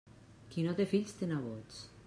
[0.53, 1.83] Qui no té fills, té nebots.